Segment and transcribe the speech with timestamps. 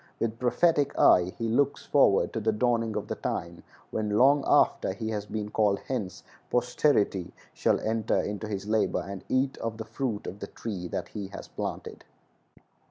[0.19, 3.61] With prophetic eye he looks forward to the dawning of the time
[3.91, 9.23] when, long after he has been called hence, posterity shall enter into his labor and
[9.29, 12.03] eat of the fruit of the tree that he has planted.